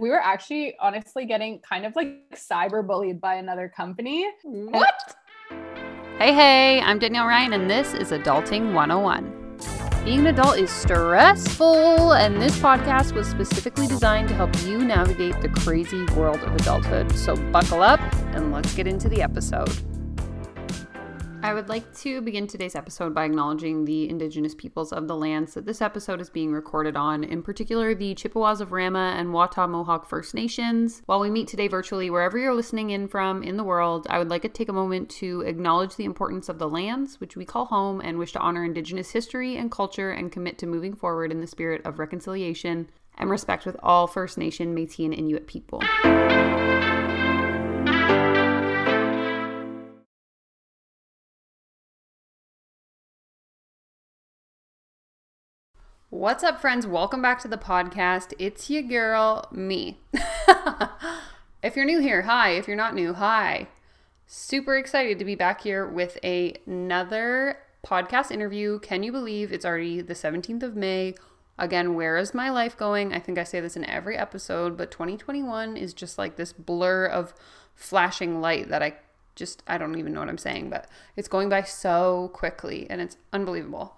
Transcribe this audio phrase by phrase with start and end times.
[0.00, 4.24] We were actually honestly getting kind of like cyber bullied by another company.
[4.46, 4.68] Mm-hmm.
[4.68, 5.16] What?
[6.18, 9.56] Hey, hey, I'm Danielle Ryan, and this is Adulting 101.
[10.04, 15.40] Being an adult is stressful, and this podcast was specifically designed to help you navigate
[15.40, 17.10] the crazy world of adulthood.
[17.16, 17.98] So buckle up
[18.36, 19.76] and let's get into the episode.
[21.40, 25.54] I would like to begin today's episode by acknowledging the Indigenous peoples of the lands
[25.54, 29.68] that this episode is being recorded on, in particular the Chippewas of Rama and Wahta
[29.68, 31.00] Mohawk First Nations.
[31.06, 34.30] While we meet today virtually wherever you're listening in from in the world, I would
[34.30, 37.66] like to take a moment to acknowledge the importance of the lands, which we call
[37.66, 41.40] home, and wish to honor Indigenous history and culture and commit to moving forward in
[41.40, 45.82] the spirit of reconciliation and respect with all First Nation, Metis, and Inuit people.
[56.10, 56.86] What's up, friends?
[56.86, 58.32] Welcome back to the podcast.
[58.38, 60.00] It's your girl, me.
[61.62, 62.52] if you're new here, hi.
[62.52, 63.68] If you're not new, hi.
[64.26, 68.78] Super excited to be back here with a- another podcast interview.
[68.78, 71.14] Can you believe it's already the 17th of May?
[71.58, 73.12] Again, where is my life going?
[73.12, 77.04] I think I say this in every episode, but 2021 is just like this blur
[77.04, 77.34] of
[77.74, 78.94] flashing light that I
[79.36, 83.02] just, I don't even know what I'm saying, but it's going by so quickly and
[83.02, 83.97] it's unbelievable.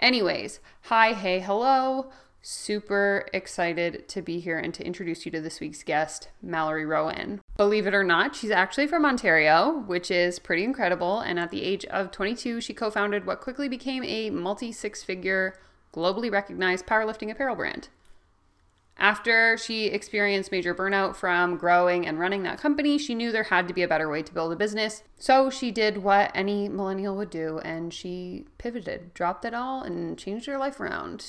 [0.00, 2.10] Anyways, hi, hey, hello.
[2.40, 7.42] Super excited to be here and to introduce you to this week's guest, Mallory Rowan.
[7.58, 11.20] Believe it or not, she's actually from Ontario, which is pretty incredible.
[11.20, 15.02] And at the age of 22, she co founded what quickly became a multi six
[15.02, 15.54] figure,
[15.94, 17.88] globally recognized powerlifting apparel brand.
[19.00, 23.66] After she experienced major burnout from growing and running that company, she knew there had
[23.68, 25.02] to be a better way to build a business.
[25.18, 30.18] So she did what any millennial would do and she pivoted, dropped it all, and
[30.18, 31.24] changed her life around.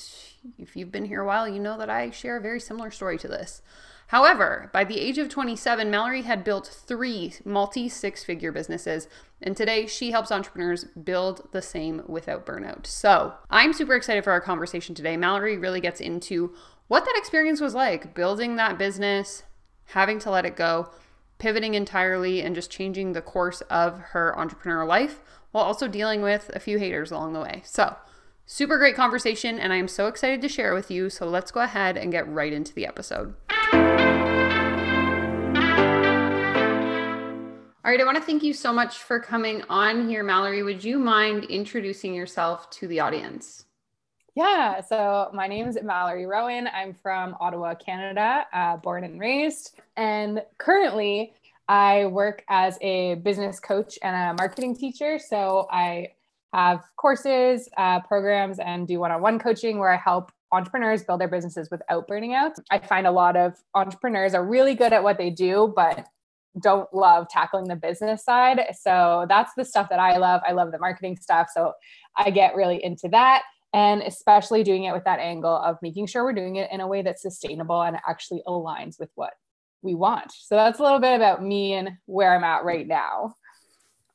[0.58, 3.16] If you've been here a while, you know that I share a very similar story
[3.16, 3.62] to this.
[4.12, 9.08] However, by the age of 27, Mallory had built three multi six figure businesses,
[9.40, 12.84] and today she helps entrepreneurs build the same without burnout.
[12.84, 15.16] So I'm super excited for our conversation today.
[15.16, 16.52] Mallory really gets into
[16.92, 19.44] what that experience was like building that business,
[19.86, 20.90] having to let it go,
[21.38, 26.50] pivoting entirely, and just changing the course of her entrepreneurial life while also dealing with
[26.54, 27.62] a few haters along the way.
[27.64, 27.96] So,
[28.44, 31.08] super great conversation, and I am so excited to share with you.
[31.08, 33.36] So, let's go ahead and get right into the episode.
[37.82, 40.62] All right, I want to thank you so much for coming on here, Mallory.
[40.62, 43.64] Would you mind introducing yourself to the audience?
[44.34, 46.66] Yeah, so my name is Mallory Rowan.
[46.72, 49.78] I'm from Ottawa, Canada, uh, born and raised.
[49.98, 51.34] And currently,
[51.68, 55.18] I work as a business coach and a marketing teacher.
[55.18, 56.12] So I
[56.54, 61.20] have courses, uh, programs, and do one on one coaching where I help entrepreneurs build
[61.20, 62.52] their businesses without burning out.
[62.70, 66.06] I find a lot of entrepreneurs are really good at what they do, but
[66.62, 68.62] don't love tackling the business side.
[68.80, 70.40] So that's the stuff that I love.
[70.46, 71.48] I love the marketing stuff.
[71.54, 71.74] So
[72.16, 76.24] I get really into that and especially doing it with that angle of making sure
[76.24, 79.32] we're doing it in a way that's sustainable and actually aligns with what
[79.82, 80.30] we want.
[80.32, 83.34] So that's a little bit about me and where I'm at right now.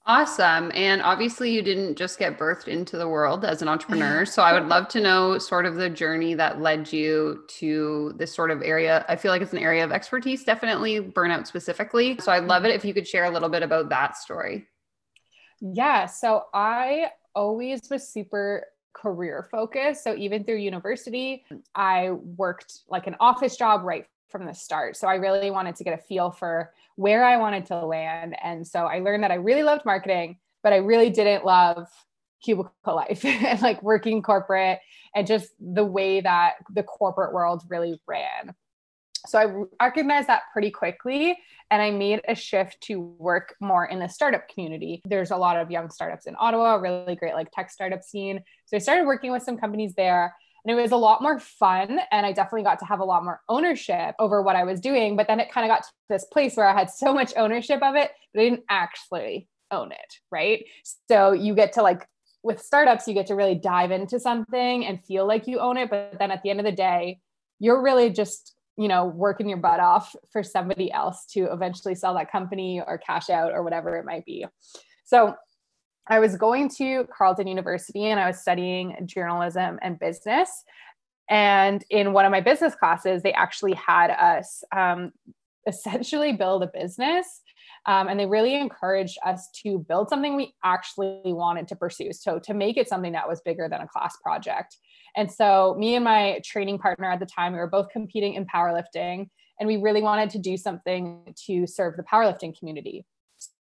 [0.07, 0.71] Awesome.
[0.73, 4.25] And obviously, you didn't just get birthed into the world as an entrepreneur.
[4.37, 8.33] So, I would love to know sort of the journey that led you to this
[8.33, 9.05] sort of area.
[9.09, 12.17] I feel like it's an area of expertise, definitely burnout specifically.
[12.19, 14.69] So, I'd love it if you could share a little bit about that story.
[15.59, 16.05] Yeah.
[16.05, 18.65] So, I always was super
[18.99, 20.03] career focused.
[20.03, 24.97] So even through university, I worked like an office job right from the start.
[24.97, 28.35] So I really wanted to get a feel for where I wanted to land.
[28.43, 31.87] And so I learned that I really loved marketing, but I really didn't love
[32.43, 34.79] cubicle life and like working corporate
[35.15, 38.53] and just the way that the corporate world really ran.
[39.27, 41.37] So I recognized that pretty quickly
[41.69, 45.01] and I made a shift to work more in the startup community.
[45.05, 48.41] There's a lot of young startups in Ottawa, really great like tech startup scene.
[48.65, 50.33] So I started working with some companies there
[50.65, 53.23] and it was a lot more fun and I definitely got to have a lot
[53.23, 56.25] more ownership over what I was doing, but then it kind of got to this
[56.25, 60.15] place where I had so much ownership of it, but I didn't actually own it,
[60.31, 60.65] right?
[61.09, 62.07] So you get to like
[62.43, 65.89] with startups, you get to really dive into something and feel like you own it,
[65.89, 67.19] but then at the end of the day,
[67.59, 72.13] you're really just you know working your butt off for somebody else to eventually sell
[72.13, 74.45] that company or cash out or whatever it might be.
[75.05, 75.35] So
[76.09, 80.63] i was going to carleton university and i was studying journalism and business.
[81.29, 85.11] And in one of my business classes they actually had us um,
[85.67, 87.41] essentially build a business
[87.87, 92.11] um, and they really encouraged us to build something we actually wanted to pursue.
[92.11, 94.77] So to make it something that was bigger than a class project
[95.17, 98.45] and so, me and my training partner at the time, we were both competing in
[98.45, 99.29] powerlifting.
[99.59, 103.03] and we really wanted to do something to serve the powerlifting community.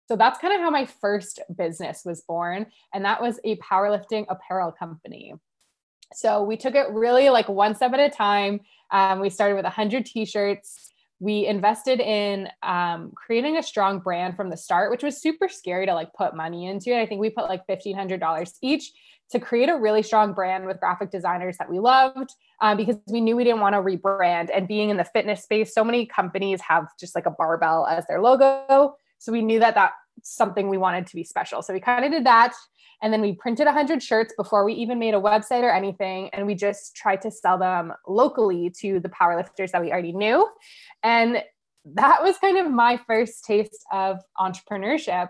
[0.09, 2.67] So that's kind of how my first business was born.
[2.93, 5.33] And that was a powerlifting apparel company.
[6.13, 8.61] So we took it really like one step at a time.
[8.91, 10.93] Um, we started with 100 t shirts.
[11.19, 15.87] We invested in um, creating a strong brand from the start, which was super scary
[15.87, 17.01] to like put money into it.
[17.01, 18.93] I think we put like $1,500 each
[19.31, 22.31] to create a really strong brand with graphic designers that we loved
[22.61, 24.51] uh, because we knew we didn't want to rebrand.
[24.55, 28.07] And being in the fitness space, so many companies have just like a barbell as
[28.07, 28.95] their logo.
[29.19, 31.63] So we knew that that's something we wanted to be special.
[31.63, 32.55] So we kind of did that.
[33.03, 36.31] And then we printed 100 shirts before we even made a website or anything.
[36.33, 40.49] And we just tried to sell them locally to the powerlifters that we already knew.
[41.03, 41.43] And
[41.95, 45.29] that was kind of my first taste of entrepreneurship.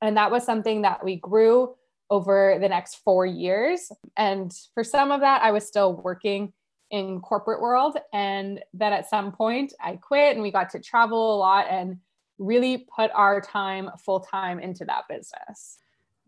[0.00, 1.74] And that was something that we grew
[2.10, 3.90] over the next four years.
[4.16, 6.52] And for some of that, I was still working
[6.90, 7.96] in corporate world.
[8.12, 11.98] And then at some point I quit and we got to travel a lot and
[12.38, 15.78] really put our time full time into that business.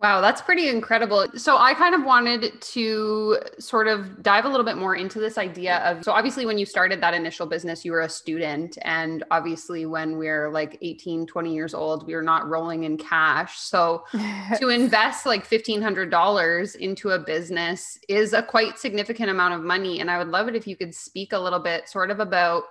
[0.03, 1.29] Wow, that's pretty incredible.
[1.37, 5.39] So I kind of wanted to sort of dive a little bit more into this
[5.39, 9.23] idea of so obviously when you started that initial business you were a student and
[9.31, 13.61] obviously when we're like 18, 20 years old we are not rolling in cash.
[13.61, 14.03] So
[14.59, 20.11] to invest like $1500 into a business is a quite significant amount of money and
[20.11, 22.65] I would love it if you could speak a little bit sort of about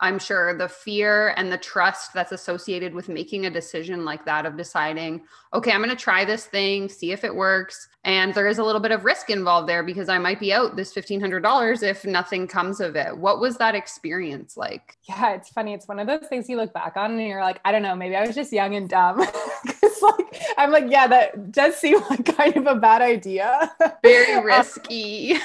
[0.00, 4.46] I'm sure the fear and the trust that's associated with making a decision like that
[4.46, 7.88] of deciding, okay, I'm going to try this thing, see if it works.
[8.04, 10.74] And there is a little bit of risk involved there because I might be out
[10.74, 13.14] this $1,500 if nothing comes of it.
[13.14, 14.96] What was that experience like?
[15.02, 15.74] Yeah, it's funny.
[15.74, 17.94] It's one of those things you look back on and you're like, I don't know,
[17.94, 19.18] maybe I was just young and dumb.
[19.66, 23.70] Cause like, I'm like, yeah, that does seem like kind of a bad idea.
[24.02, 25.36] Very um, risky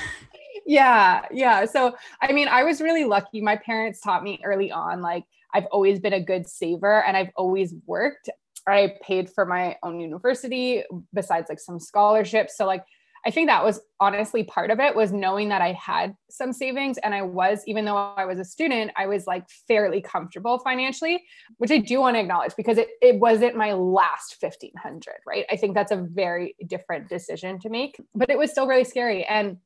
[0.65, 1.65] yeah yeah.
[1.65, 3.41] So i mean i was really lucky.
[3.41, 5.23] My parents taught me early on like
[5.53, 8.29] i've always been a good saver and i've always worked.
[8.67, 10.83] I paid for my own university
[11.13, 12.57] besides like some scholarships.
[12.57, 12.83] So like
[13.25, 16.97] i think that was honestly part of it was knowing that i had some savings
[16.99, 21.23] and i was even though i was a student i was like fairly comfortable financially
[21.57, 25.45] which i do want to acknowledge because it, it wasn't my last 1500 right?
[25.49, 29.25] I think that's a very different decision to make but it was still really scary.
[29.25, 29.57] And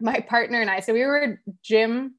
[0.00, 2.14] my partner and I, so we were gym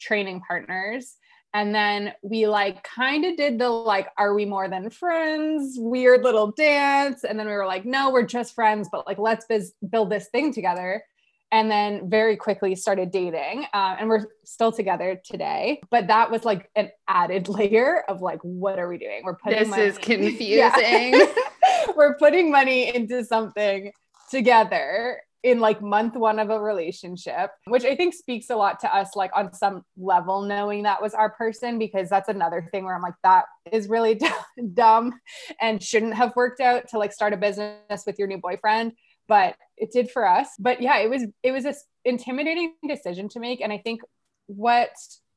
[0.00, 1.16] training partners.
[1.54, 5.76] And then we like kind of did the like, are we more than friends?
[5.78, 7.24] Weird little dance.
[7.24, 10.28] And then we were like, no, we're just friends, but like, let's biz- build this
[10.28, 11.02] thing together.
[11.50, 13.64] And then very quickly started dating.
[13.72, 15.80] Uh, and we're still together today.
[15.90, 19.22] But that was like an added layer of like, what are we doing?
[19.24, 21.26] We're putting this money- is confusing.
[21.96, 23.92] We're putting money into something
[24.30, 28.94] together in like month one of a relationship, which I think speaks a lot to
[28.94, 32.94] us, like on some level, knowing that was our person, because that's another thing where
[32.94, 34.28] I'm like, that is really d-
[34.74, 35.18] dumb
[35.60, 38.92] and shouldn't have worked out to like start a business with your new boyfriend.
[39.28, 40.48] But it did for us.
[40.58, 41.74] But yeah, it was, it was a
[42.04, 43.60] intimidating decision to make.
[43.60, 44.00] And I think
[44.46, 44.90] what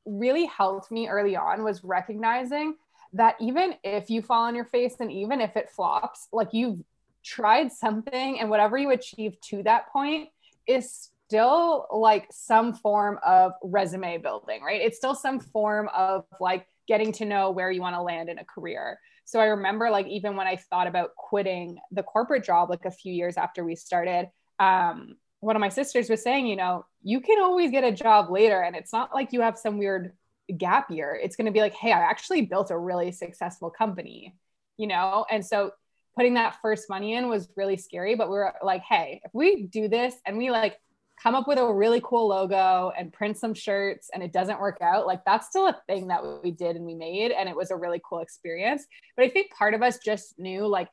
[0.06, 2.75] really helped me early on was recognizing
[3.13, 6.80] that even if you fall on your face and even if it flops, like you've
[7.24, 10.30] tried something and whatever you achieve to that point
[10.68, 14.82] is still like some form of resume building, right?
[14.82, 18.38] It's still some form of like getting to know where you want to land in
[18.38, 19.00] a career.
[19.24, 22.92] So I remember like even when I thought about quitting the corporate job like a
[22.92, 27.22] few years after we started, um, one of my sisters was saying, you know, you
[27.22, 30.12] can always get a job later and it's not like you have some weird
[30.58, 31.20] gap year.
[31.22, 34.36] It's going to be like, hey, I actually built a really successful company,
[34.78, 35.25] you know?
[35.32, 35.72] And so
[36.15, 39.63] putting that first money in was really scary, but we were like, hey, if we
[39.63, 40.77] do this and we like
[41.22, 44.77] come up with a really cool logo and print some shirts and it doesn't work
[44.82, 47.32] out, like that's still a thing that we did and we made.
[47.32, 48.86] And it was a really cool experience.
[49.15, 50.89] But I think part of us just knew like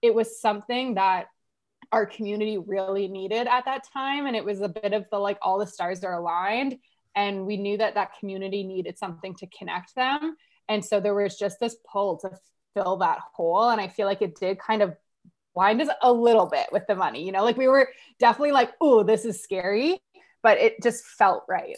[0.00, 1.26] it was something that
[1.90, 4.26] our community really needed at that time.
[4.26, 6.76] And it was a bit of the like all the stars are aligned.
[7.14, 10.36] And we knew that that community needed something to connect them.
[10.68, 12.30] And so there was just this pull to
[12.74, 13.70] fill that hole.
[13.70, 14.94] And I feel like it did kind of
[15.54, 17.24] blind us a little bit with the money.
[17.24, 17.88] You know, like we were
[18.18, 20.00] definitely like, oh, this is scary,
[20.42, 21.76] but it just felt right.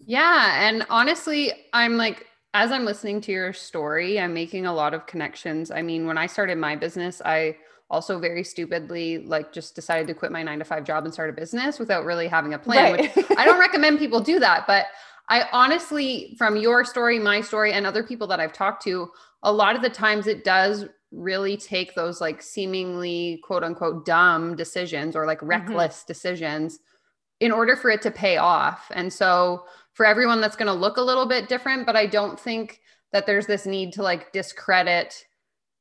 [0.00, 0.68] Yeah.
[0.68, 5.06] And honestly, I'm like, as I'm listening to your story, I'm making a lot of
[5.06, 5.70] connections.
[5.70, 7.56] I mean, when I started my business, I
[7.90, 11.30] also very stupidly like just decided to quit my nine to five job and start
[11.30, 13.16] a business without really having a plan, right.
[13.16, 14.66] which I don't recommend people do that.
[14.66, 14.86] But
[15.28, 19.10] I honestly, from your story, my story, and other people that I've talked to,
[19.42, 24.56] a lot of the times it does really take those like seemingly quote unquote dumb
[24.56, 25.48] decisions or like mm-hmm.
[25.48, 26.08] reckless mm-hmm.
[26.08, 26.78] decisions
[27.40, 28.90] in order for it to pay off.
[28.94, 32.38] And so for everyone that's going to look a little bit different, but I don't
[32.38, 32.80] think
[33.12, 35.24] that there's this need to like discredit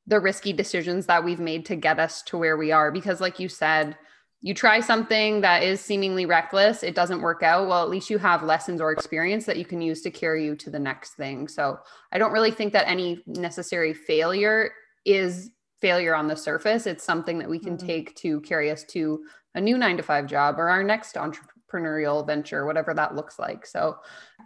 [0.07, 3.39] the risky decisions that we've made to get us to where we are because like
[3.39, 3.97] you said,
[4.45, 7.67] you try something that is seemingly reckless, it doesn't work out.
[7.67, 10.55] Well, at least you have lessons or experience that you can use to carry you
[10.57, 11.47] to the next thing.
[11.47, 11.79] So,
[12.11, 14.71] I don't really think that any necessary failure
[15.03, 15.49] is
[15.81, 16.85] failure on the surface.
[16.85, 17.87] It's something that we can mm-hmm.
[17.87, 19.25] take to carry us to
[19.55, 23.65] a new nine to five job or our next entrepreneurial venture, whatever that looks like.
[23.65, 23.97] So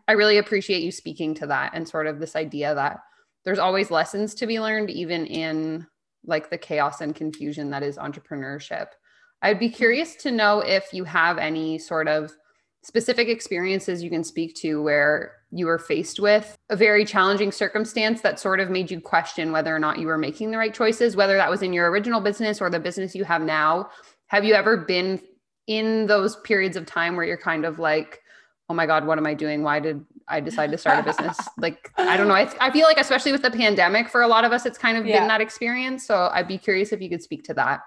[0.08, 3.00] I really appreciate you speaking to that and sort of this idea that
[3.44, 5.86] there's always lessons to be learned, even in
[6.24, 8.88] like the chaos and confusion that is entrepreneurship.
[9.42, 12.32] I'd be curious to know if you have any sort of
[12.82, 18.22] specific experiences you can speak to where you were faced with a very challenging circumstance
[18.22, 21.16] that sort of made you question whether or not you were making the right choices,
[21.16, 23.90] whether that was in your original business or the business you have now,
[24.28, 25.20] have you ever been
[25.68, 28.22] in those periods of time where you're kind of like,
[28.70, 29.64] oh my God, what am I doing?
[29.64, 31.38] Why did I decide to start a business?
[31.58, 32.36] like, I don't know.
[32.36, 34.98] I, I feel like, especially with the pandemic, for a lot of us, it's kind
[34.98, 35.20] of yeah.
[35.20, 36.06] been that experience.
[36.06, 37.82] So I'd be curious if you could speak to that.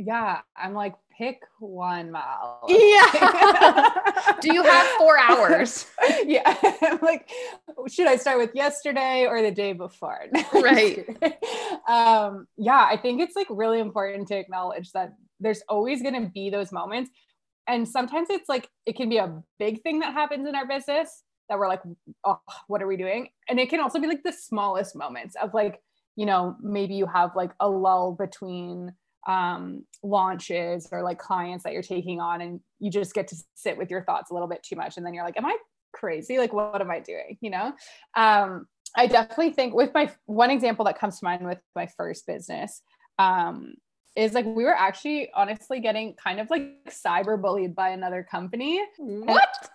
[0.00, 0.40] Yeah.
[0.56, 2.64] I'm like, pick one mile.
[2.68, 3.90] Yeah.
[4.40, 5.86] Do you have four hours?
[6.24, 6.56] yeah.
[6.82, 7.28] I'm like,
[7.88, 10.24] should I start with yesterday or the day before?
[10.54, 11.06] right.
[11.86, 16.30] um, yeah, I think it's like really important to acknowledge that there's always going to
[16.30, 17.10] be those moments.
[17.68, 21.22] And sometimes it's like, it can be a big thing that happens in our business
[21.50, 21.82] that we're like,
[22.24, 23.28] oh, what are we doing?
[23.48, 25.82] And it can also be like the smallest moments of like,
[26.16, 28.94] you know, maybe you have like a lull between
[29.30, 33.76] um, launches or like clients that you're taking on, and you just get to sit
[33.76, 34.96] with your thoughts a little bit too much.
[34.96, 35.56] And then you're like, am I
[35.92, 36.38] crazy?
[36.38, 37.38] Like, what am I doing?
[37.40, 37.72] You know?
[38.16, 42.26] Um, I definitely think with my one example that comes to mind with my first
[42.26, 42.82] business,
[43.18, 43.74] um,
[44.16, 48.80] is like we were actually honestly getting kind of like cyber bullied by another company.
[48.98, 49.48] What?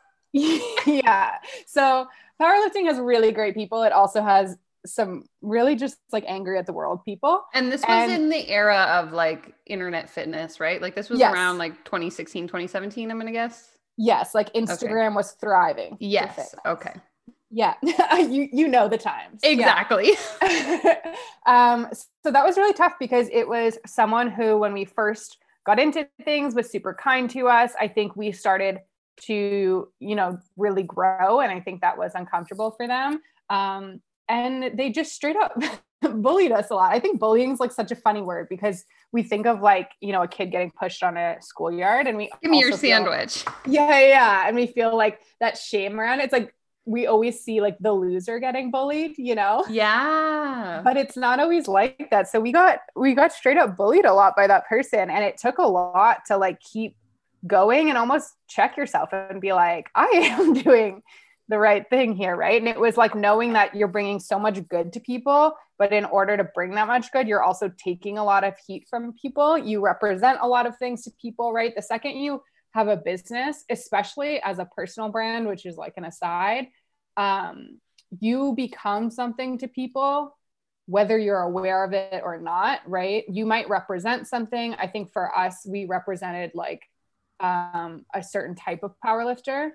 [0.86, 1.38] Yeah.
[1.66, 2.08] So
[2.42, 3.84] powerlifting has really great people.
[3.84, 7.44] It also has some really just like angry at the world people.
[7.54, 10.82] And this was and, in the era of like internet fitness, right?
[10.82, 11.34] Like this was yes.
[11.34, 13.72] around like 2016, 2017, I'm going to guess.
[13.98, 15.16] Yes, like Instagram okay.
[15.16, 15.98] was thriving.
[16.00, 16.54] Yes.
[16.66, 16.94] Okay.
[17.52, 17.76] Yeah,
[18.18, 19.40] you you know the times.
[19.44, 20.12] Exactly.
[20.42, 20.96] Yeah.
[21.46, 21.88] um,
[22.24, 26.08] so that was really tough because it was someone who, when we first got into
[26.24, 27.72] things, was super kind to us.
[27.80, 28.80] I think we started
[29.22, 33.22] to, you know, really grow, and I think that was uncomfortable for them.
[33.50, 35.62] Um, and they just straight up
[36.02, 36.94] bullied us a lot.
[36.94, 40.12] I think bullying is like such a funny word because we think of like, you
[40.12, 43.44] know, a kid getting pushed on a schoolyard and we give me your sandwich.
[43.44, 44.48] Feel, yeah, yeah.
[44.48, 46.26] And we feel like that shame around it.
[46.26, 46.54] It's like
[46.86, 49.66] we always see like the loser getting bullied, you know?
[49.70, 50.82] Yeah.
[50.84, 52.30] But it's not always like that.
[52.30, 55.38] So we got we got straight up bullied a lot by that person and it
[55.38, 56.96] took a lot to like keep
[57.48, 61.02] going and almost check yourself and be like, I am doing
[61.48, 62.60] the right thing here, right?
[62.60, 66.06] And it was like knowing that you're bringing so much good to people, but in
[66.06, 69.58] order to bring that much good, you're also taking a lot of heat from people.
[69.58, 71.76] You represent a lot of things to people, right?
[71.76, 72.42] The second you
[72.74, 76.68] have a business, especially as a personal brand, which is like an aside,
[77.16, 77.80] um,
[78.20, 80.36] you become something to people,
[80.88, 83.24] whether you're aware of it or not, right?
[83.30, 84.74] You might represent something.
[84.76, 86.82] I think for us, we represented like
[87.40, 89.70] um, a certain type of powerlifter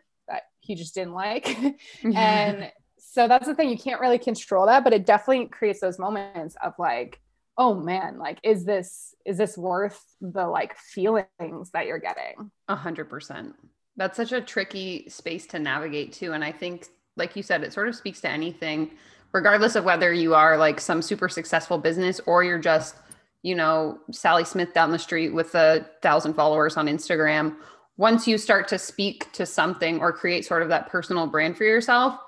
[0.60, 1.56] he just didn't like.
[2.02, 5.98] and so that's the thing, you can't really control that, but it definitely creates those
[5.98, 7.20] moments of like,
[7.58, 12.50] oh man like is this is this worth the like feelings that you're getting?
[12.68, 13.54] A hundred percent.
[13.96, 16.86] That's such a tricky space to navigate too and i think
[17.16, 18.90] like you said it sort of speaks to anything
[19.32, 22.94] regardless of whether you are like some super successful business or you're just
[23.42, 27.56] you know sally smith down the street with a thousand followers on instagram
[28.00, 31.64] once you start to speak to something or create sort of that personal brand for
[31.64, 32.18] yourself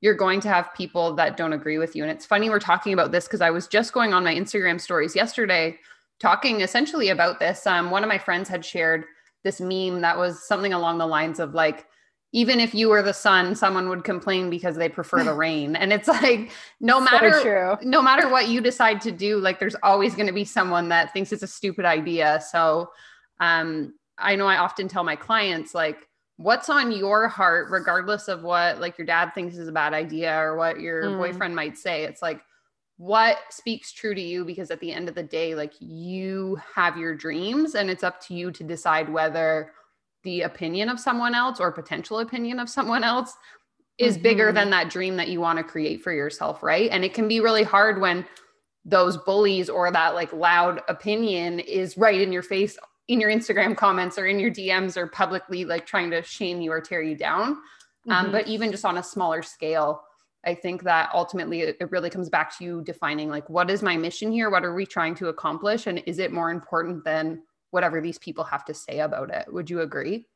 [0.00, 2.02] you're going to have people that don't agree with you.
[2.02, 4.80] And it's funny we're talking about this because I was just going on my Instagram
[4.80, 5.78] stories yesterday
[6.20, 7.66] talking essentially about this.
[7.66, 9.04] Um, one of my friends had shared
[9.44, 11.86] this meme that was something along the lines of like,
[12.32, 15.76] even if you were the sun, someone would complain because they prefer the rain.
[15.76, 20.14] And it's like, no matter no matter what you decide to do, like there's always
[20.14, 22.42] going to be someone that thinks it's a stupid idea.
[22.50, 22.90] So
[23.40, 28.42] um, I know I often tell my clients like what's on your heart regardless of
[28.42, 31.16] what like your dad thinks is a bad idea or what your mm.
[31.16, 32.42] boyfriend might say it's like
[32.98, 36.96] what speaks true to you because at the end of the day like you have
[36.96, 39.72] your dreams and it's up to you to decide whether
[40.24, 43.34] the opinion of someone else or potential opinion of someone else
[43.98, 44.22] is mm-hmm.
[44.22, 47.28] bigger than that dream that you want to create for yourself right and it can
[47.28, 48.26] be really hard when
[48.84, 53.76] those bullies or that like loud opinion is right in your face in your Instagram
[53.76, 57.16] comments or in your DMs or publicly like trying to shame you or tear you
[57.16, 57.58] down.
[58.08, 58.32] Um, mm-hmm.
[58.32, 60.02] But even just on a smaller scale,
[60.44, 63.96] I think that ultimately it really comes back to you defining like, what is my
[63.96, 64.48] mission here?
[64.48, 65.86] What are we trying to accomplish?
[65.86, 69.52] And is it more important than whatever these people have to say about it?
[69.52, 70.26] Would you agree?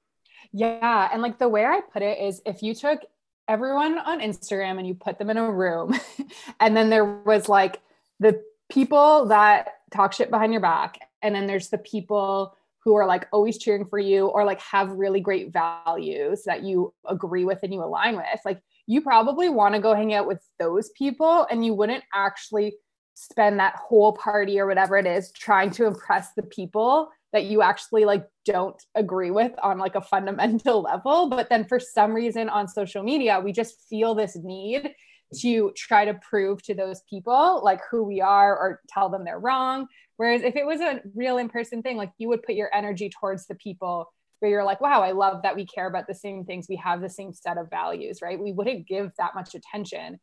[0.53, 1.09] Yeah.
[1.13, 3.01] And like the way I put it is if you took
[3.47, 5.99] everyone on Instagram and you put them in a room,
[6.61, 7.81] and then there was like
[8.19, 13.07] the people that talk shit behind your back, and then there's the people who are
[13.07, 17.59] like always cheering for you or like have really great values that you agree with
[17.63, 18.41] and you align with.
[18.45, 22.75] Like you probably want to go hang out with those people and you wouldn't actually
[23.15, 27.63] spend that whole party or whatever it is trying to impress the people that you
[27.63, 32.49] actually like don't agree with on like a fundamental level but then for some reason
[32.49, 34.95] on social media we just feel this need
[35.39, 39.39] to try to prove to those people like who we are or tell them they're
[39.39, 39.87] wrong
[40.21, 43.47] whereas if it was a real in-person thing like you would put your energy towards
[43.47, 46.67] the people where you're like wow i love that we care about the same things.
[46.69, 48.39] We have the same set of values right?
[48.39, 50.21] We wouldn't give that much attention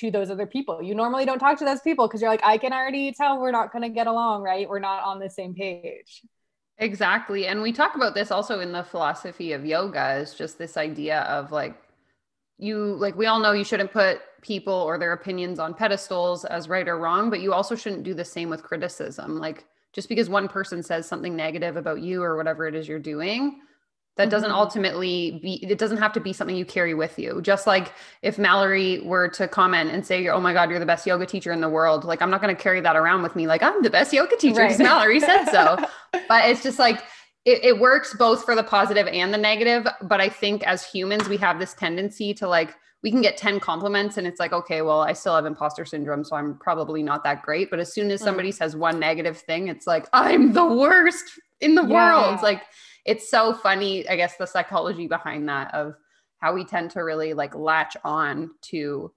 [0.00, 0.82] to those other people.
[0.82, 3.52] You normally don't talk to those people because you're like i can already tell we're
[3.52, 4.68] not going to get along right?
[4.68, 6.22] We're not on the same page.
[6.78, 7.46] Exactly.
[7.46, 11.20] And we talk about this also in the philosophy of yoga is just this idea
[11.20, 11.80] of like
[12.58, 16.68] you like we all know you shouldn't put people or their opinions on pedestals as
[16.68, 19.38] right or wrong but you also shouldn't do the same with criticism.
[19.38, 22.98] Like just because one person says something negative about you or whatever it is you're
[22.98, 23.60] doing
[24.18, 24.58] that doesn't mm-hmm.
[24.58, 27.40] ultimately be it doesn't have to be something you carry with you.
[27.40, 31.06] Just like if mallory were to comment and say oh my god you're the best
[31.06, 33.46] yoga teacher in the world like i'm not going to carry that around with me.
[33.46, 34.78] Like i'm the best yoga teacher right.
[34.78, 35.78] mallory said so.
[36.26, 37.02] But it's just like
[37.44, 39.86] it, it works both for the positive and the negative.
[40.02, 43.60] But i think as humans we have this tendency to like we can get 10
[43.60, 47.24] compliments and it's like okay well i still have imposter syndrome so i'm probably not
[47.24, 48.24] that great but as soon as mm.
[48.24, 51.24] somebody says one negative thing it's like i'm the worst
[51.60, 52.12] in the yeah.
[52.12, 52.62] world like
[53.04, 55.94] it's so funny i guess the psychology behind that of
[56.38, 59.12] how we tend to really like latch on to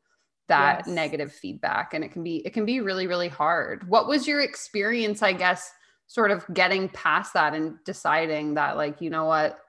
[0.47, 0.87] that yes.
[0.87, 4.41] negative feedback and it can be it can be really really hard what was your
[4.41, 5.71] experience i guess
[6.07, 9.59] sort of getting past that and deciding that like you know what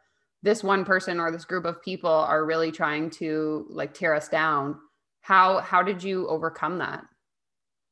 [0.43, 4.29] this one person or this group of people are really trying to like tear us
[4.29, 4.77] down
[5.21, 7.05] how how did you overcome that?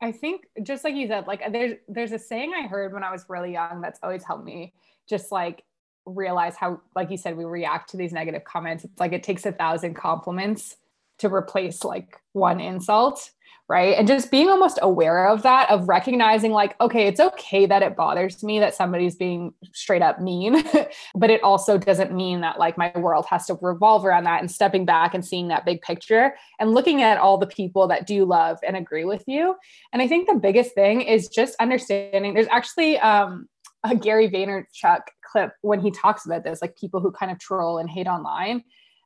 [0.03, 3.13] I think just like you said like there's there's a saying i heard when i
[3.13, 4.73] was really young that's always helped me
[5.07, 5.63] just like
[6.07, 8.85] realize how like you said we react to these negative comments.
[8.85, 10.77] It's like it takes a thousand compliments
[11.21, 13.31] to replace like one insult
[13.71, 13.97] right?
[13.97, 17.95] And just being almost aware of that of recognizing like okay it's okay that it
[17.95, 20.65] bothers me that somebody's being straight up mean
[21.15, 24.51] but it also doesn't mean that like my world has to revolve around that and
[24.51, 28.25] stepping back and seeing that big picture and looking at all the people that do
[28.25, 29.55] love and agree with you.
[29.93, 33.49] And i think the biggest thing is just understanding there's actually um
[33.85, 37.79] a Gary Vaynerchuk clip when he talks about this, like people who kind of troll
[37.79, 38.63] and hate online,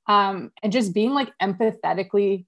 [0.07, 2.47] um, and just being like empathetically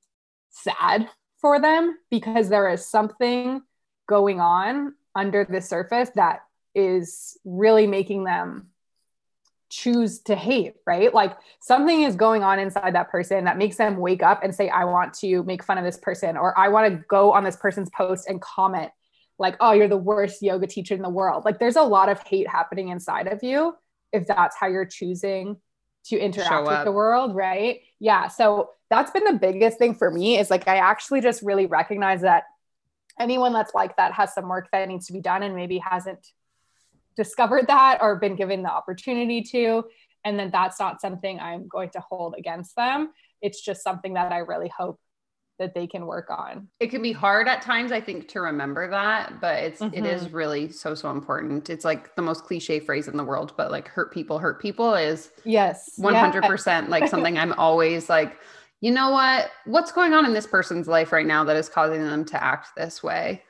[0.51, 1.09] sad
[1.41, 3.63] for them because there is something
[4.09, 6.41] going on under the surface that
[6.75, 8.69] is really making them
[9.69, 11.13] choose to hate, right?
[11.13, 14.69] Like something is going on inside that person that makes them wake up and say,
[14.69, 17.57] I want to make fun of this person, or I want to go on this
[17.57, 18.93] person's post and comment,
[19.39, 21.45] like, oh, you're the worst yoga teacher in the world.
[21.45, 23.75] Like there's a lot of hate happening inside of you
[24.13, 25.57] if that's how you're choosing
[26.09, 27.81] to interact with the world, right?
[27.99, 28.29] Yeah.
[28.29, 32.21] So that's been the biggest thing for me is like I actually just really recognize
[32.23, 32.45] that
[33.19, 36.33] anyone that's like that has some work that needs to be done and maybe hasn't
[37.17, 39.85] discovered that or been given the opportunity to
[40.27, 43.13] and then that's not something I'm going to hold against them.
[43.41, 44.99] It's just something that I really hope
[45.59, 46.69] that they can work on.
[46.81, 49.95] It can be hard at times, I think, to remember that, but it's mm-hmm.
[49.95, 50.37] it is mm-hmm.
[50.37, 51.71] really so so important.
[51.71, 54.95] It's like the most cliche phrase in the world, but like hurt people hurt people
[54.95, 58.39] is yes, one hundred percent like something I'm always like,
[58.81, 62.03] you know what, what's going on in this person's life right now that is causing
[62.03, 63.43] them to act this way.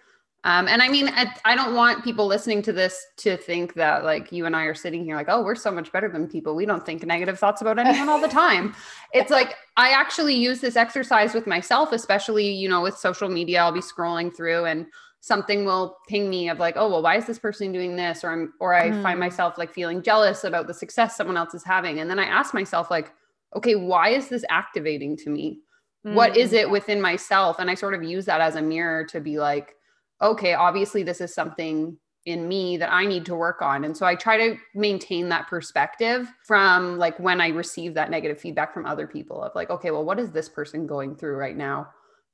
[0.47, 4.05] Um, and I mean, I, I, don't want people listening to this to think that
[4.05, 6.55] like you and I are sitting here like, oh, we're so much better than people.
[6.55, 8.73] We don't think negative thoughts about anyone all the time.
[9.13, 13.61] It's like I actually use this exercise with myself, especially, you know, with social media.
[13.61, 14.87] I'll be scrolling through and
[15.19, 18.23] something will ping me of like, oh, well, why is this person doing this?
[18.23, 19.03] Or I'm or I mm.
[19.03, 21.99] find myself like feeling jealous about the success someone else is having.
[21.99, 23.13] And then I ask myself, like,
[23.57, 25.63] okay, why is this activating to me?
[26.07, 26.15] Mm.
[26.15, 26.61] What is mm.
[26.61, 27.59] it within myself?
[27.59, 29.73] And I sort of use that as a mirror to be like,
[30.21, 33.85] okay, obviously this is something in me that I need to work on.
[33.85, 38.41] And so I try to maintain that perspective from like when I receive that negative
[38.41, 41.57] feedback from other people of like, okay, well, what is this person going through right
[41.57, 41.89] now?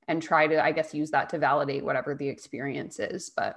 [0.08, 3.30] And try to, I guess, use that to validate whatever the experience is.
[3.30, 3.56] But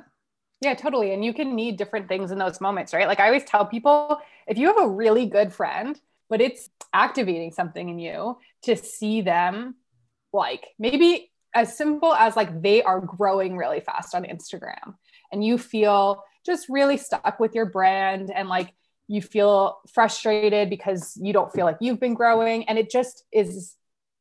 [0.61, 1.13] Yeah, totally.
[1.13, 3.07] And you can need different things in those moments, right?
[3.07, 7.51] Like I always tell people if you have a really good friend, but it's activating
[7.51, 9.75] something in you to see them
[10.33, 14.95] like maybe as simple as like they are growing really fast on Instagram
[15.31, 18.73] and you feel just really stuck with your brand and like
[19.07, 23.75] you feel frustrated because you don't feel like you've been growing and it just is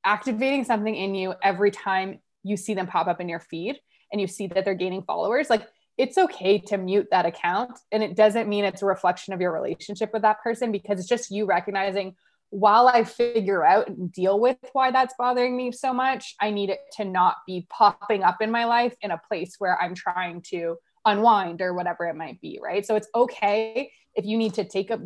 [0.05, 3.77] activating something in you every time you see them pop up in your feed
[4.13, 5.51] and you see that they're gaining followers.
[5.51, 5.67] Like
[5.99, 9.53] it's okay to mute that account and it doesn't mean it's a reflection of your
[9.53, 12.15] relationship with that person because it's just you recognizing
[12.55, 16.71] while I figure out and deal with why that's bothering me so much, I need
[16.71, 20.41] it to not be popping up in my life in a place where I'm trying
[20.51, 22.61] to unwind or whatever it might be.
[22.63, 22.87] Right.
[22.87, 25.01] So it's okay if you need to take a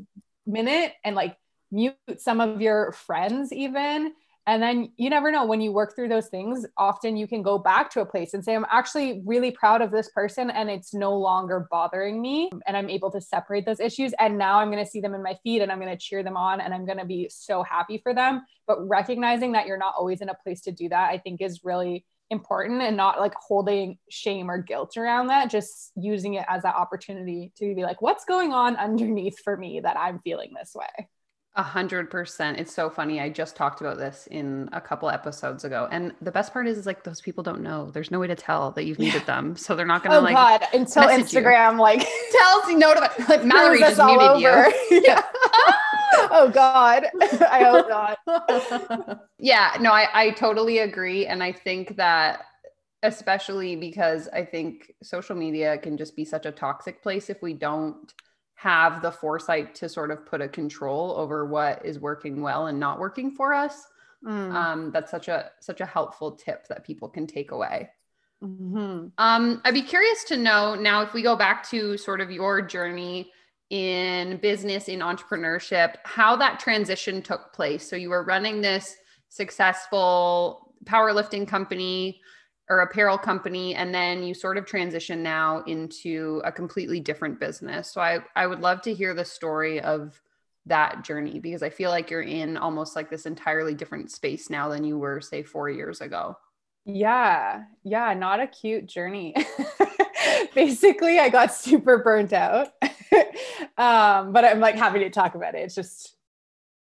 [0.47, 1.39] minute and like
[1.73, 4.13] mute some of your friends, even
[4.49, 7.59] and then you never know when you work through those things, often you can go
[7.59, 10.95] back to a place and say, I'm actually really proud of this person and it's
[10.95, 12.51] no longer bothering me.
[12.67, 14.15] And I'm able to separate those issues.
[14.19, 16.23] And now I'm going to see them in my feed and I'm going to cheer
[16.23, 18.43] them on and I'm going to be so happy for them.
[18.67, 21.61] But recognizing that you're not always in a place to do that, I think is
[21.63, 26.63] really important and not like holding shame or guilt around that, just using it as
[26.63, 30.75] that opportunity to be like, what's going on underneath for me that I'm feeling this
[30.75, 31.07] way.
[31.59, 32.61] A hundred percent.
[32.61, 33.21] It's so funny.
[33.21, 35.89] I just talked about this in a couple episodes ago.
[35.91, 37.91] And the best part is, is like those people don't know.
[37.91, 39.57] There's no way to tell that you've muted them.
[39.57, 40.63] So they're not gonna oh, like God.
[40.73, 41.81] until Instagram you.
[41.81, 41.99] like
[42.31, 44.39] tells you notify like Mallory just muted over.
[44.39, 45.03] you.
[45.05, 45.21] yeah.
[46.31, 47.07] oh God.
[47.51, 49.21] I hope not.
[49.41, 51.27] yeah, no, I, I totally agree.
[51.27, 52.45] And I think that
[53.03, 57.53] especially because I think social media can just be such a toxic place if we
[57.53, 58.15] don't
[58.59, 62.81] have the foresight to sort of put a control over what is working well and
[62.81, 63.87] not working for us
[64.27, 64.53] mm.
[64.53, 67.89] um, that's such a such a helpful tip that people can take away
[68.43, 69.07] mm-hmm.
[69.19, 72.61] um, i'd be curious to know now if we go back to sort of your
[72.61, 73.31] journey
[73.71, 78.97] in business in entrepreneurship how that transition took place so you were running this
[79.29, 82.21] successful powerlifting company
[82.71, 87.91] or apparel company and then you sort of transition now into a completely different business.
[87.91, 90.21] So i i would love to hear the story of
[90.67, 94.69] that journey because i feel like you're in almost like this entirely different space now
[94.69, 96.37] than you were say 4 years ago.
[96.85, 97.65] Yeah.
[97.85, 99.35] Yeah not a cute journey.
[100.55, 102.69] Basically i got super burnt out.
[103.79, 105.61] Um but i'm like happy to talk about it.
[105.61, 106.17] It's just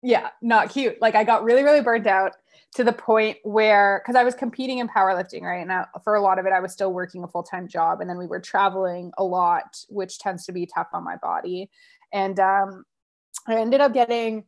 [0.03, 1.01] yeah not cute.
[1.01, 2.33] Like i got really really burnt out
[2.75, 5.65] to the point where because I was competing in powerlifting, right?
[5.65, 8.17] Now for a lot of it, I was still working a full-time job and then
[8.17, 11.69] we were traveling a lot, which tends to be tough on my body.
[12.11, 12.83] And um,
[13.47, 14.43] I ended up getting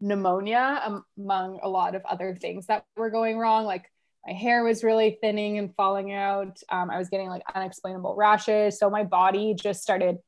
[0.00, 3.64] pneumonia among a lot of other things that were going wrong.
[3.64, 3.90] Like
[4.26, 6.58] my hair was really thinning and falling out.
[6.68, 8.78] Um, I was getting like unexplainable rashes.
[8.78, 10.18] So my body just started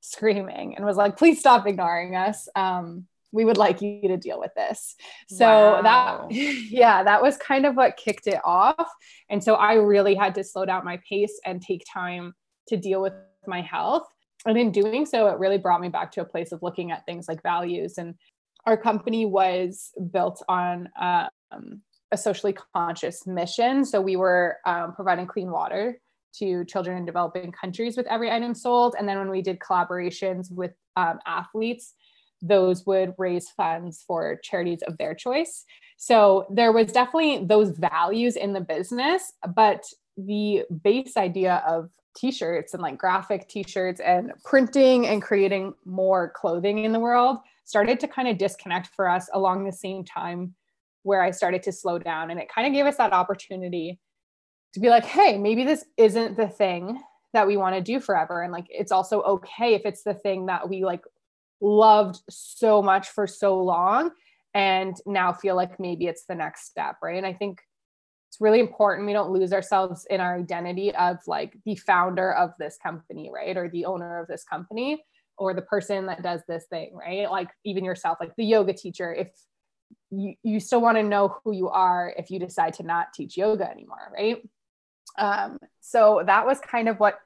[0.00, 2.48] screaming and was like, please stop ignoring us.
[2.56, 4.94] Um, we would like you to deal with this.
[5.28, 5.82] So wow.
[5.82, 6.34] that,
[6.70, 8.88] yeah, that was kind of what kicked it off.
[9.28, 12.32] And so I really had to slow down my pace and take time
[12.68, 13.12] to deal with
[13.46, 14.06] my health.
[14.46, 17.04] And in doing so, it really brought me back to a place of looking at
[17.06, 17.98] things like values.
[17.98, 18.14] And
[18.66, 23.84] our company was built on um, a socially conscious mission.
[23.84, 25.98] So we were um, providing clean water
[26.38, 28.94] to children in developing countries with every item sold.
[28.98, 31.94] And then when we did collaborations with um, athletes,
[32.44, 35.64] those would raise funds for charities of their choice.
[35.96, 39.84] So there was definitely those values in the business, but
[40.16, 46.84] the base idea of t-shirts and like graphic t-shirts and printing and creating more clothing
[46.84, 50.54] in the world started to kind of disconnect for us along the same time
[51.02, 53.98] where I started to slow down and it kind of gave us that opportunity
[54.74, 57.00] to be like, hey, maybe this isn't the thing
[57.32, 60.46] that we want to do forever and like it's also okay if it's the thing
[60.46, 61.02] that we like
[61.60, 64.10] loved so much for so long
[64.54, 67.16] and now feel like maybe it's the next step right?
[67.16, 67.60] And i think
[68.34, 72.50] it's really important we don't lose ourselves in our identity of like the founder of
[72.58, 73.56] this company right?
[73.56, 75.04] Or the owner of this company
[75.38, 77.30] or the person that does this thing right?
[77.30, 79.28] Like even yourself like the yoga teacher if
[80.10, 83.36] you, you still want to know who you are if you decide to not teach
[83.36, 84.42] yoga anymore right?
[85.16, 87.18] Um, so that was kind of what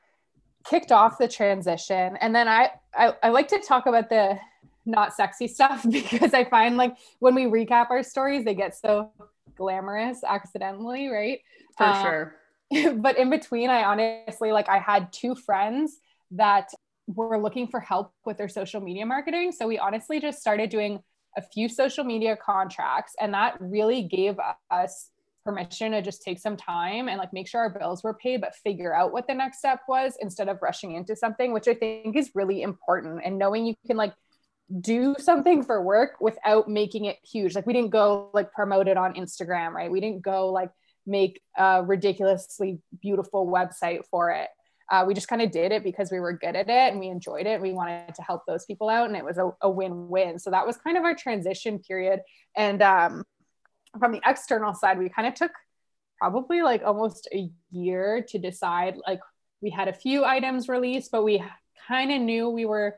[0.64, 2.16] kicked off the transition.
[2.20, 4.38] And then I, I i like to talk about the
[4.86, 9.10] not sexy stuff because i find like when we recap our stories they get so
[9.54, 11.40] glamorous accidentally right?
[11.76, 12.34] For um, sure.
[12.96, 15.98] but in between i honestly like i had two friends
[16.30, 16.70] that
[17.08, 19.52] were looking for help with their social media marketing.
[19.52, 21.00] So we honestly just started doing
[21.36, 24.36] a few social media contracts and that really gave
[24.70, 25.10] us
[25.48, 28.54] permission to just take some time and like make sure our bills were paid, but
[28.56, 32.16] figure out what the next step was instead of rushing into something, which I think
[32.16, 33.22] is really important.
[33.24, 34.12] And knowing you can like
[34.82, 37.54] do something for work without making it huge.
[37.54, 39.90] Like we didn't go like promote it on Instagram, right?
[39.90, 40.70] We didn't go like
[41.06, 44.48] make a ridiculously beautiful website for it.
[44.90, 47.08] Uh, we just kind of did it because we were good at it and we
[47.08, 47.62] enjoyed it.
[47.62, 50.38] We wanted to help those people out, and it was a, a win-win.
[50.38, 52.20] So that was kind of our transition period.
[52.54, 53.24] And um,
[53.98, 55.52] from the external side, we kind of took
[56.18, 58.96] probably like almost a year to decide.
[59.06, 59.20] Like
[59.60, 61.42] we had a few items released, but we
[61.86, 62.96] kind of knew we were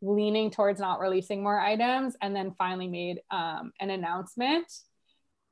[0.00, 4.66] leaning towards not releasing more items, and then finally made um, an announcement.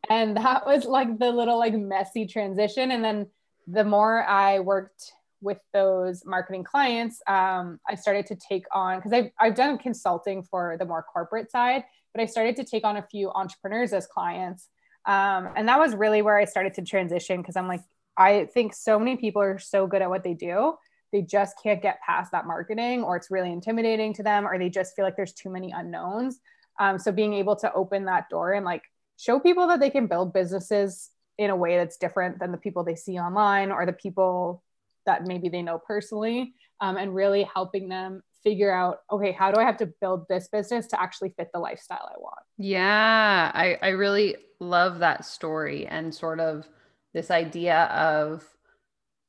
[0.09, 2.91] And that was like the little like messy transition.
[2.91, 3.27] And then
[3.67, 9.13] the more I worked with those marketing clients, um, I started to take on because
[9.13, 12.97] I've, I've done consulting for the more corporate side, but I started to take on
[12.97, 14.69] a few entrepreneurs as clients.
[15.07, 17.81] Um, and that was really where I started to transition because I'm like,
[18.17, 20.75] I think so many people are so good at what they do.
[21.13, 24.69] They just can't get past that marketing, or it's really intimidating to them, or they
[24.69, 26.41] just feel like there's too many unknowns.
[26.79, 28.83] Um, so being able to open that door and like
[29.17, 32.85] show people that they can build businesses in a way that's different than the people
[32.85, 34.63] they see online or the people
[35.07, 39.61] that maybe they know personally um, and really helping them figure out okay how do
[39.61, 43.77] i have to build this business to actually fit the lifestyle i want yeah i
[43.83, 46.67] i really love that story and sort of
[47.13, 48.45] this idea of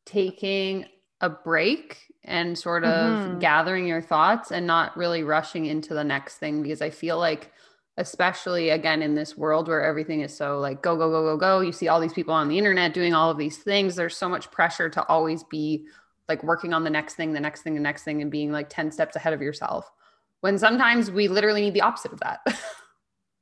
[0.06, 0.86] taking
[1.22, 3.40] a break and sort of mm-hmm.
[3.40, 7.52] gathering your thoughts and not really rushing into the next thing because i feel like
[7.98, 11.60] especially again in this world where everything is so like go go go go go
[11.60, 14.30] you see all these people on the internet doing all of these things there's so
[14.30, 15.86] much pressure to always be
[16.32, 18.70] like working on the next thing the next thing the next thing and being like
[18.70, 19.92] 10 steps ahead of yourself
[20.40, 22.40] when sometimes we literally need the opposite of that.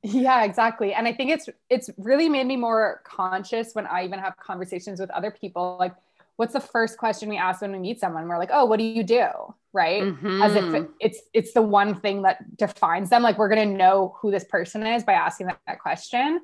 [0.02, 0.94] Yeah exactly.
[0.94, 4.98] And i think it's it's really made me more conscious when i even have conversations
[4.98, 5.76] with other people.
[5.78, 5.94] Like
[6.36, 8.26] what's the first question we ask when we meet someone?
[8.26, 9.28] We're like oh what do you do?
[9.74, 10.02] Right?
[10.04, 10.42] Mm-hmm.
[10.42, 10.92] as if mm-hmm.
[11.00, 13.22] it's it's the one thing that defines them.
[13.22, 16.40] Like we're going to know who this person is by asking that, that question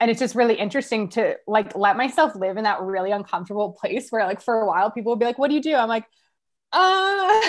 [0.00, 4.10] and it's just really interesting to like let myself live in that really uncomfortable place
[4.10, 6.04] where like for a while people will be like what do you do i'm like
[6.72, 6.78] uh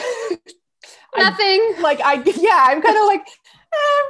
[1.18, 4.10] nothing I, like i yeah i'm kind of like um,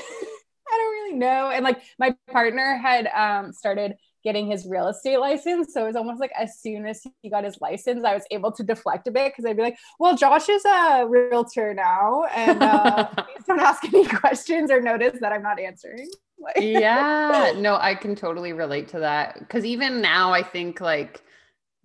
[0.70, 5.18] i don't really know and like my partner had um started getting his real estate
[5.18, 5.72] license.
[5.72, 8.52] So it was almost like as soon as he got his license, I was able
[8.52, 12.24] to deflect a bit because I'd be like, well, Josh is a realtor now.
[12.34, 16.10] And uh, please don't ask any questions or notice that I'm not answering.
[16.56, 19.38] yeah, no, I can totally relate to that.
[19.38, 21.22] Because even now, I think like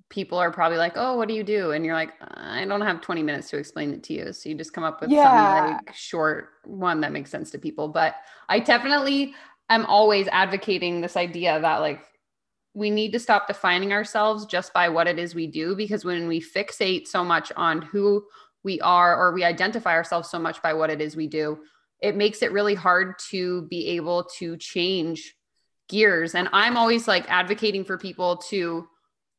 [0.10, 1.72] people are probably like, oh, what do you do?
[1.72, 4.32] And you're like, I don't have 20 minutes to explain it to you.
[4.32, 5.66] So you just come up with yeah.
[5.66, 7.88] some like short one that makes sense to people.
[7.88, 8.16] But
[8.48, 9.34] I definitely
[9.70, 12.06] am always advocating this idea that like
[12.76, 16.28] we need to stop defining ourselves just by what it is we do because when
[16.28, 18.24] we fixate so much on who
[18.64, 21.60] we are or we identify ourselves so much by what it is we do
[22.04, 25.36] it makes it really hard to be able to change
[25.90, 28.88] gears and i'm always like advocating for people to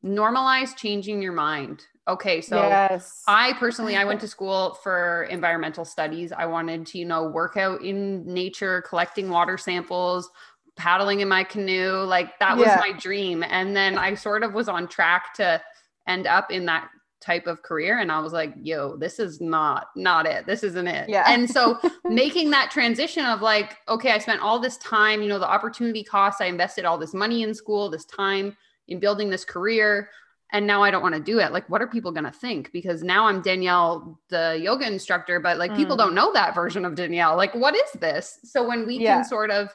[0.03, 3.23] normalize changing your mind okay so yes.
[3.27, 7.57] i personally i went to school for environmental studies i wanted to you know work
[7.57, 10.29] out in nature collecting water samples
[10.75, 12.03] paddling in my canoe.
[12.03, 13.43] Like that was my dream.
[13.43, 15.61] And then I sort of was on track to
[16.07, 16.89] end up in that
[17.25, 20.45] type of career and I was like, yo, this is not not it.
[20.45, 21.09] This isn't it.
[21.09, 21.23] Yeah.
[21.27, 25.39] And so making that transition of like, okay, I spent all this time, you know,
[25.39, 28.55] the opportunity cost, I invested all this money in school, this time
[28.87, 30.09] in building this career,
[30.51, 31.51] and now I don't want to do it.
[31.51, 32.71] Like, what are people going to think?
[32.71, 35.77] Because now I'm Danielle, the yoga instructor, but like mm.
[35.77, 37.35] people don't know that version of Danielle.
[37.35, 38.39] Like, what is this?
[38.43, 39.15] So when we yeah.
[39.15, 39.69] can sort of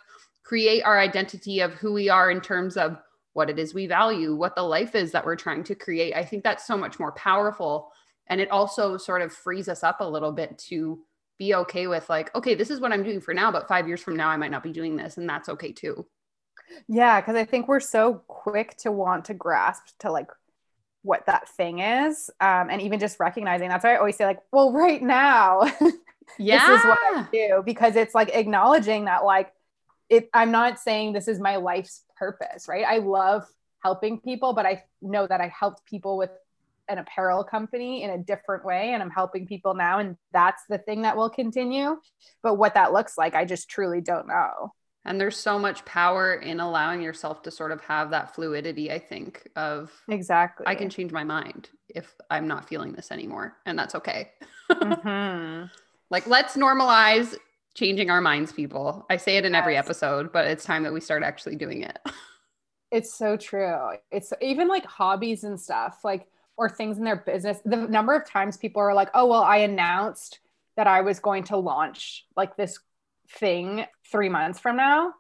[0.45, 2.97] create our identity of who we are in terms of
[3.41, 6.15] what it is we value, what the life is that we're trying to create.
[6.15, 7.91] I think that's so much more powerful.
[8.27, 11.01] And it also sort of frees us up a little bit to
[11.39, 14.03] be okay with, like, okay, this is what I'm doing for now, but five years
[14.03, 15.17] from now, I might not be doing this.
[15.17, 16.07] And that's okay too.
[16.87, 17.19] Yeah.
[17.23, 20.29] Cause I think we're so quick to want to grasp to like
[21.01, 22.29] what that thing is.
[22.43, 25.63] Um, and even just recognizing that's why I always say, like, well, right now,
[26.39, 26.69] yeah.
[26.69, 29.51] this is what I do because it's like acknowledging that, like,
[30.11, 32.85] it i'm not saying this is my life's purpose right?
[32.87, 33.45] I love
[33.83, 36.31] helping people but i know that i helped people with
[36.89, 40.79] an apparel company in a different way and i'm helping people now and that's the
[40.79, 41.97] thing that will continue.
[42.43, 44.75] But what that looks like i just truly don't know.
[45.07, 48.99] And there's so much power in allowing yourself to sort of have that fluidity i
[48.99, 50.67] think of exactly.
[50.67, 54.31] I can change my mind if i'm not feeling this anymore and that's okay.
[54.71, 55.67] Mm-hmm.
[56.11, 57.37] like let's normalize
[57.81, 59.07] changing our minds, people.
[59.09, 59.61] I say it in yes.
[59.61, 61.99] every episode, but it's time that we start actually doing it.
[62.93, 63.93] It's so true.
[64.11, 67.61] It's even like hobbies and stuff, like, or things in their business.
[67.65, 70.41] The number of times people are like, oh, well, I announced
[70.77, 72.81] that I was going to launch like this
[73.29, 75.15] thing three months from now.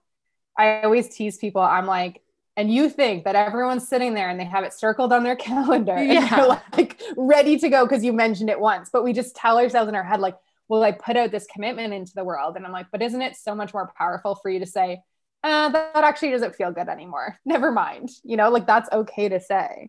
[0.59, 2.23] I always tease people, I'm like,
[2.57, 5.97] and you think that everyone's sitting there and they have it circled on their calendar
[5.97, 6.23] yeah.
[6.23, 8.91] and they're like ready to go because you mentioned it once.
[8.93, 10.37] But we just tell ourselves in our head, like,
[10.71, 12.57] well, I put out this commitment into the world.
[12.57, 15.03] And I'm like, but isn't it so much more powerful for you to say,
[15.43, 17.37] uh, that, that actually doesn't feel good anymore.
[17.45, 18.09] Never mind.
[18.23, 19.89] You know, like that's okay to say.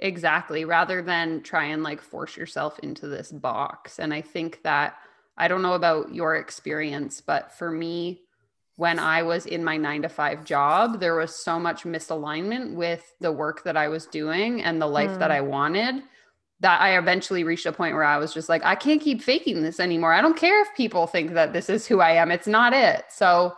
[0.00, 0.64] Exactly.
[0.64, 4.00] Rather than try and like force yourself into this box.
[4.00, 4.96] And I think that
[5.38, 8.22] I don't know about your experience, but for me,
[8.74, 13.14] when I was in my nine to five job, there was so much misalignment with
[13.20, 15.18] the work that I was doing and the life mm.
[15.20, 16.02] that I wanted
[16.60, 19.62] that I eventually reached a point where I was just like, I can't keep faking
[19.62, 20.12] this anymore.
[20.12, 22.30] I don't care if people think that this is who I am.
[22.30, 23.04] It's not it.
[23.10, 23.54] So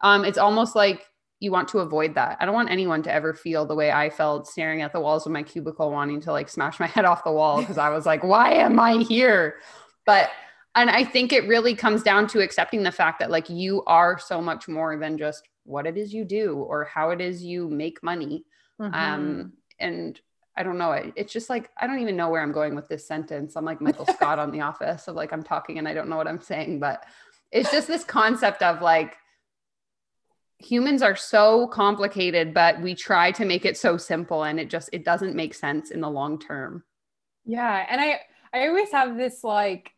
[0.00, 1.04] um, it's almost like
[1.40, 2.36] you want to avoid that.
[2.40, 5.26] I don't want anyone to ever feel the way I felt staring at the walls
[5.26, 8.06] of my cubicle, wanting to like smash my head off the wall because I was
[8.06, 9.56] like, why am I here?
[10.04, 10.30] But
[10.76, 14.18] and I think it really comes down to accepting the fact that like you are
[14.18, 17.68] so much more than just what it is you do or how it is you
[17.68, 18.44] make money.
[18.80, 18.94] Mm-hmm.
[18.94, 20.20] Um, and
[20.56, 20.92] I don't know.
[20.92, 23.56] It's just like I don't even know where I'm going with this sentence.
[23.56, 26.16] I'm like Michael Scott on The Office of like I'm talking and I don't know
[26.16, 27.04] what I'm saying, but
[27.52, 29.16] it's just this concept of like
[30.58, 34.88] humans are so complicated, but we try to make it so simple and it just
[34.92, 36.82] it doesn't make sense in the long term.
[37.44, 38.20] Yeah, and I
[38.52, 39.92] I always have this like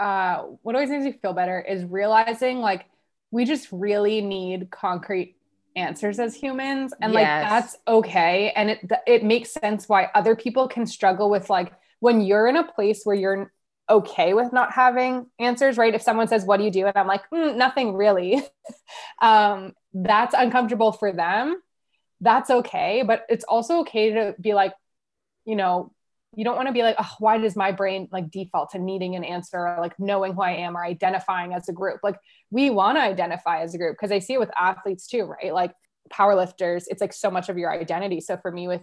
[0.00, 2.86] uh what always makes me feel better is realizing like
[3.30, 5.36] we just really need concrete
[5.76, 7.20] answers as humans and yes.
[7.20, 11.72] like that's okay and it it makes sense why other people can struggle with like
[12.00, 13.52] when you're in a place where you're
[13.88, 15.94] okay with not having answers right?
[15.94, 16.86] If someone says what do you do?
[16.86, 18.42] and i'm like mm, nothing really.
[19.20, 21.60] Um that's uncomfortable for them.
[22.20, 24.74] That's okay but it's also okay to be like
[25.44, 25.92] you know
[26.34, 29.16] you don't want to be like, oh, why does my brain like default to needing
[29.16, 32.00] an answer or like knowing who I am or identifying as a group?
[32.02, 32.18] Like
[32.50, 35.52] we want to identify as a group because I see it with athletes too, right?
[35.52, 35.74] Like
[36.10, 38.20] powerlifters, it's like so much of your identity.
[38.20, 38.80] So for me with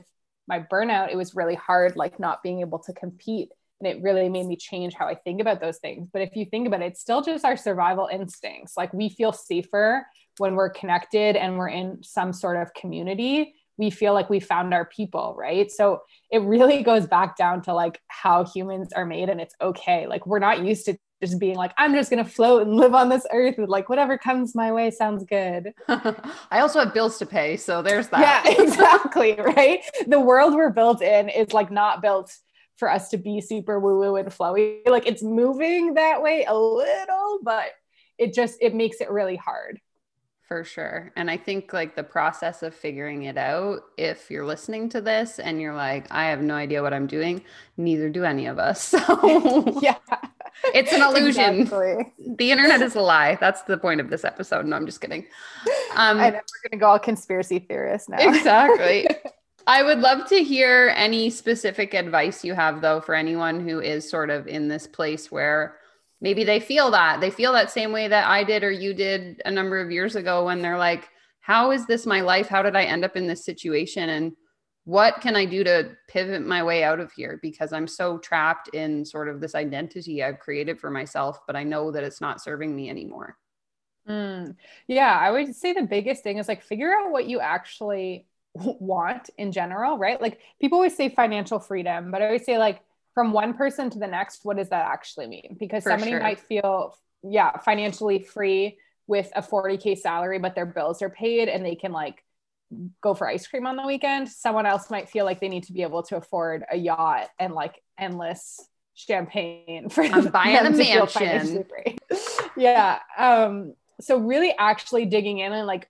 [0.48, 3.50] my burnout, it was really hard, like not being able to compete.
[3.82, 6.10] And it really made me change how I think about those things.
[6.12, 8.74] But if you think about it, it's still just our survival instincts.
[8.78, 10.06] Like we feel safer
[10.38, 14.74] when we're connected and we're in some sort of community we feel like we found
[14.74, 15.72] our people, right?
[15.72, 20.06] So it really goes back down to like how humans are made and it's okay.
[20.06, 22.94] Like we're not used to just being like, I'm just going to float and live
[22.94, 25.74] on this earth with like whatever comes my way sounds good.
[25.88, 27.58] I also have bills to pay.
[27.58, 28.46] So there's that.
[28.46, 29.36] Yeah, exactly.
[29.36, 29.84] right.
[30.08, 32.34] The world we're built in is like not built
[32.78, 34.80] for us to be super woo woo and flowy.
[34.86, 37.66] Like it's moving that way a little, but
[38.18, 39.80] it just, it makes it really hard
[40.50, 41.12] for sure.
[41.16, 45.38] And I think like the process of figuring it out, if you're listening to this
[45.38, 47.44] and you're like, I have no idea what I'm doing,
[47.78, 48.94] neither do any of us.
[49.10, 49.98] So yeah,
[50.74, 51.62] it's an illusion.
[51.62, 52.14] Exactly.
[52.36, 53.38] The internet is a lie.
[53.40, 54.66] That's the point of this episode.
[54.66, 55.28] No, I'm just kidding.
[55.96, 58.18] Um, I know we're going to go all conspiracy theorists now.
[58.20, 59.08] exactly.
[59.68, 64.10] I would love to hear any specific advice you have, though, for anyone who is
[64.10, 65.76] sort of in this place where
[66.22, 69.42] maybe they feel that they feel that same way that I did or you did
[69.46, 71.10] a number of years ago when they're like,
[71.42, 72.48] how is this my life?
[72.48, 74.10] How did I end up in this situation?
[74.10, 74.34] And
[74.86, 77.40] what can I do to pivot my way out of here?
[77.42, 81.64] Because I'm so trapped in sort of this identity I've created for myself, but I
[81.64, 83.38] know that it's not serving me anymore.
[84.08, 84.56] Mm,
[84.88, 89.30] yeah, I would say the biggest thing is like figure out what you actually want
[89.38, 90.20] in general, right?
[90.20, 92.82] Like people always say financial freedom, but I always say like
[93.14, 95.58] from one person to the next, what does that actually mean?
[95.60, 96.22] Because For somebody sure.
[96.22, 101.66] might feel, yeah, financially free with a 40K salary, but their bills are paid and
[101.66, 102.24] they can like
[103.02, 104.30] go for ice cream on the weekend.
[104.30, 107.54] Someone else might feel like they need to be able to afford a yacht and
[107.54, 108.60] like endless
[108.94, 111.66] champagne for I'm buying a mansion.
[112.58, 113.00] yeah.
[113.18, 115.90] Um, so really actually digging in and like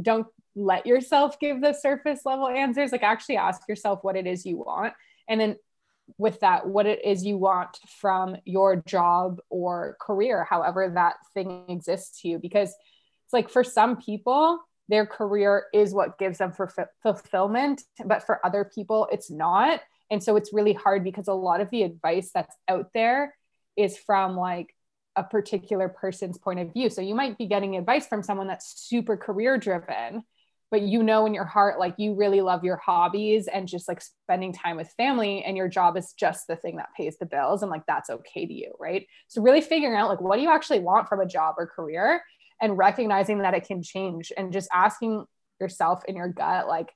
[0.00, 2.92] don't let yourself give the surface level answers.
[2.92, 4.94] Like actually ask yourself what it is you want.
[5.28, 5.56] And then
[6.18, 11.64] with that what it is you want from your job or career however that thing
[11.68, 12.38] exists to you.
[12.38, 17.82] Because it's like for some people their career is what gives them for f- fulfillment
[18.04, 19.80] but for other people it's not.
[20.10, 23.34] And so it's really hard because a lot of the advice that's out there
[23.76, 24.74] is from like
[25.16, 26.90] a particular person's point of view.
[26.90, 30.24] So you might be getting advice from someone that's super career driven
[30.70, 34.00] but you know in your heart like you really love your hobbies and just like
[34.00, 37.62] spending time with family and your job is just the thing that pays the bills
[37.62, 40.50] and like that's okay to you right so really figuring out like what do you
[40.50, 42.22] actually want from a job or career
[42.60, 45.24] and recognizing that it can change and just asking
[45.60, 46.90] yourself in your gut like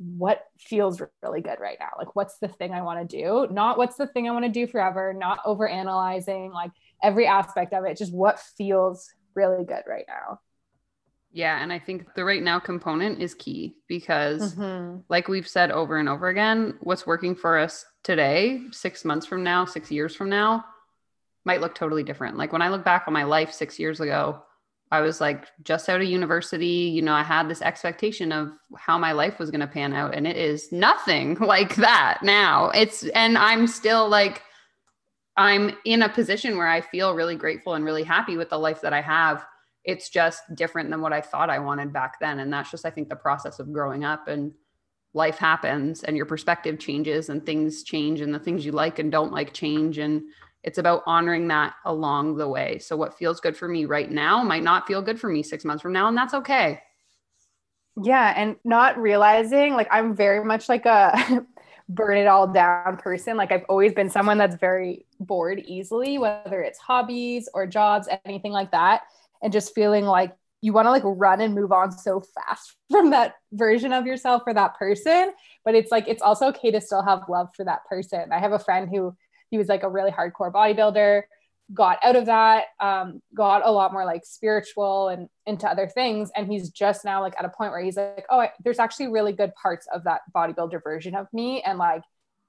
[0.00, 1.90] what feels really good right now?
[1.98, 3.46] Like, what's the thing I want to do?
[3.52, 6.70] Not what's the thing I want to do forever, not over analyzing like
[7.02, 10.40] every aspect of it, just what feels really good right now.
[11.32, 14.98] Yeah, and I think the right now component is key because, mm-hmm.
[15.08, 19.44] like we've said over and over again, what's working for us today, six months from
[19.44, 20.64] now, six years from now,
[21.44, 22.36] might look totally different.
[22.36, 24.42] Like when I look back on my life six years ago,
[24.90, 26.66] I was like just out of university.
[26.66, 30.14] You know, I had this expectation of how my life was going to pan out,
[30.14, 32.70] and it is nothing like that now.
[32.70, 34.42] It's, and I'm still like,
[35.36, 38.80] I'm in a position where I feel really grateful and really happy with the life
[38.80, 39.44] that I have
[39.84, 42.40] it's just different than what I thought I wanted back then.
[42.40, 44.52] And that's just, I think, the process of growing up and
[45.14, 49.10] life happens and your perspective changes and things change and the things you like and
[49.10, 49.98] don't like change.
[49.98, 50.22] And
[50.62, 52.78] it's about honoring that along the way.
[52.78, 55.64] So, what feels good for me right now might not feel good for me six
[55.64, 56.08] months from now.
[56.08, 56.80] And that's okay.
[58.02, 58.34] Yeah.
[58.36, 61.46] And not realizing like I'm very much like a,
[61.88, 63.36] burn it all down person.
[63.36, 68.52] Like I've always been someone that's very bored easily, whether it's hobbies or jobs, anything
[68.52, 69.02] like that
[69.42, 70.32] and just feeling like
[70.62, 74.42] you want to like run and move on so fast from that version of yourself
[74.46, 75.32] or that person
[75.64, 78.32] but it's like it's also okay to still have love for that person.
[78.32, 79.16] I have a friend who
[79.50, 81.22] he was like a really hardcore bodybuilder
[81.72, 86.30] got out of that um, got a lot more like spiritual and into other things
[86.34, 89.08] and he's just now like at a point where he's like oh I, there's actually
[89.08, 92.02] really good parts of that bodybuilder version of me and like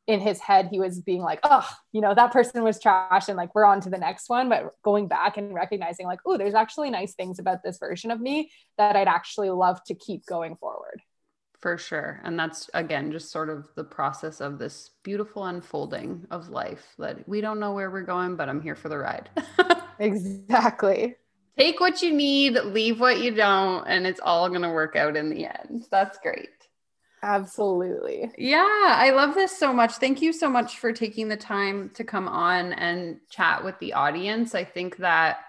[0.08, 3.38] in his head he was being like oh you know that person was trash and
[3.38, 4.50] like we're on to the next one.
[4.50, 8.20] But going back and recognizing like oh there's actually nice things about this version of
[8.20, 11.02] me that i'd actually love to keep going forward.
[11.60, 12.20] For sure.
[12.24, 17.28] And that's again just sort of the process of this beautiful unfolding of life that
[17.30, 19.30] we don't know where we're going but i'm here for the ride.
[20.02, 21.16] Exactly.
[21.60, 25.16] Take what you need leave what you don't and it's all going to work out
[25.16, 25.86] in the end.
[25.92, 26.50] That's great
[27.24, 28.32] Absolutely.
[28.38, 29.94] Yeah, I love this so much.
[29.94, 33.94] Thank you so much for taking the time to come on and chat with the
[33.94, 34.56] audience.
[34.56, 35.42] I think that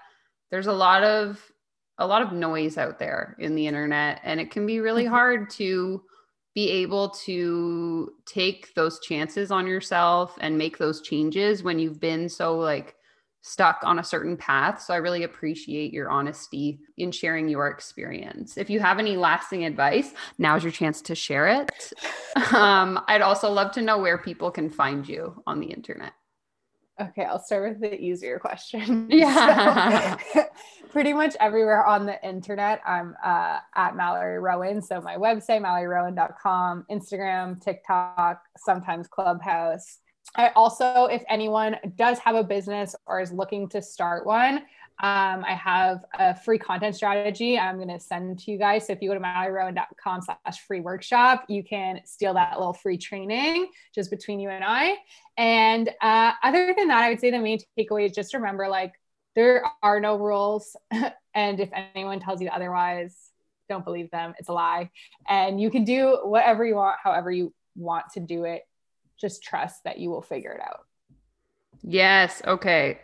[0.50, 1.40] there's a lot of
[1.98, 5.14] a lot of noise out there in the internet and it can be really mm-hmm.
[5.14, 6.02] hard to
[6.54, 12.28] be able to take those chances on yourself and make those changes when you've been
[12.28, 12.96] so like
[13.42, 14.80] stuck on a certain path.
[14.80, 18.56] So I really appreciate your honesty in sharing your experience.
[18.56, 21.92] If you have any lasting advice, now's your chance to share it.
[22.54, 26.14] Um, I'd also love to know where people can find you on the internet.
[27.00, 29.06] Okay, I'll start with the easier question.
[29.10, 30.16] Yeah.
[30.32, 30.44] so,
[30.90, 34.80] pretty much everywhere on the internet, I'm uh, at Mallory Rowan.
[34.80, 39.98] So my website, malloryrowan.com, Instagram, TikTok, sometimes Clubhouse.
[40.34, 44.62] I also, if anyone does have a business or is looking to start one,
[45.02, 48.86] um, I have a free content strategy I'm going to send to you guys.
[48.86, 52.96] So if you go to malloryrowan.com slash free workshop, you can steal that little free
[52.98, 54.96] training just between you and I.
[55.36, 58.92] And uh, other than that, I would say the main takeaway is just remember like
[59.34, 60.76] there are no rules.
[61.34, 63.16] and if anyone tells you otherwise,
[63.68, 64.34] don't believe them.
[64.38, 64.90] It's a lie.
[65.28, 68.62] And you can do whatever you want, however you want to do it
[69.22, 70.80] just trust that you will figure it out.
[71.82, 72.42] Yes.
[72.46, 73.00] Okay.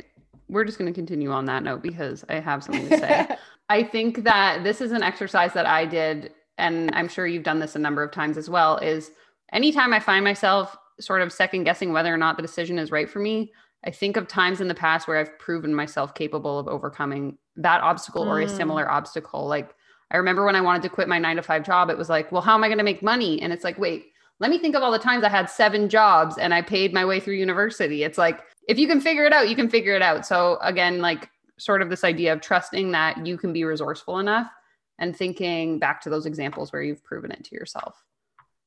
[0.48, 3.28] We're just going to continue on that note because I have something to say.
[3.70, 7.58] I think that this is an exercise that I did, and I'm sure you've done
[7.58, 8.76] this a number of times as well.
[8.78, 9.10] Is
[9.52, 13.08] anytime I find myself sort of second guessing whether or not the decision is right
[13.08, 13.52] for me,
[13.84, 17.80] I think of times in the past where I've proven myself capable of overcoming that
[17.82, 18.28] obstacle mm.
[18.28, 18.56] or a mm.
[18.56, 19.46] similar obstacle.
[19.46, 19.74] Like
[20.10, 22.32] I remember when I wanted to quit my nine to five job, it was like,
[22.32, 23.40] well, how am I going to make money?
[23.42, 24.06] And it's like, wait,
[24.40, 27.04] let me think of all the times I had seven jobs and I paid my
[27.04, 28.04] way through university.
[28.04, 30.26] It's like, if you can figure it out, you can figure it out.
[30.26, 34.50] So, again, like sort of this idea of trusting that you can be resourceful enough
[34.98, 37.96] and thinking back to those examples where you've proven it to yourself.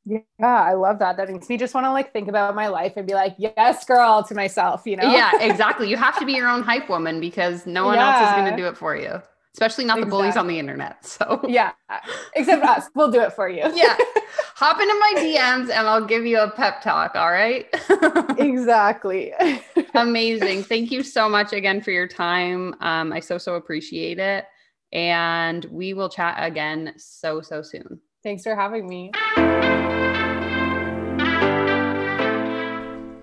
[0.04, 1.18] Yeah, I love that.
[1.18, 3.86] That makes me just want to like think about my life and be like, yes,
[3.86, 5.12] girl, to myself, you know?
[5.12, 5.90] Yeah, exactly.
[5.90, 8.20] you have to be your own hype woman because no one yeah.
[8.20, 9.22] else is going to do it for you
[9.54, 10.98] especially not the bullies on the internet.
[11.12, 11.72] So yeah,
[12.36, 13.64] except us, we'll do it for you.
[13.76, 13.98] yeah,
[14.62, 17.16] hop into my DMs and I'll give you a pep talk.
[17.16, 17.66] All right.
[18.38, 19.34] exactly.
[19.96, 20.64] Amazing.
[20.64, 22.76] Thank you so much again for your time.
[22.80, 24.46] Um, I so so appreciate it,
[24.94, 28.00] and we will chat again so so soon.
[28.24, 29.12] Thanks for having me.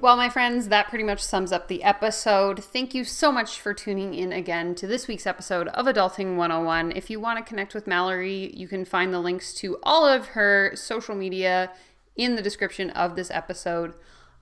[0.08, 2.64] Well, my friends, that pretty much sums up the episode.
[2.64, 6.92] Thank you so much for tuning in again to this week's episode of Adulting 101.
[6.92, 10.28] If you want to connect with Mallory, you can find the links to all of
[10.28, 11.72] her social media
[12.16, 13.92] in the description of this episode.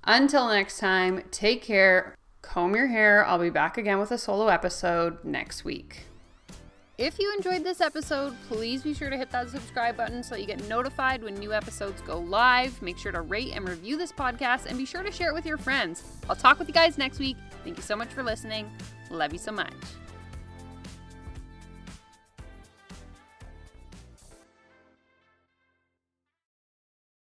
[0.05, 3.27] Until next time, take care, comb your hair.
[3.27, 6.05] I'll be back again with a solo episode next week.
[6.99, 10.47] If you enjoyed this episode, please be sure to hit that subscribe button so you
[10.47, 12.81] get notified when new episodes go live.
[12.81, 15.45] Make sure to rate and review this podcast and be sure to share it with
[15.45, 16.03] your friends.
[16.31, 17.37] I'll talk with you guys next week.
[17.65, 18.71] Thank you so much for listening.
[19.11, 19.75] Love you so much.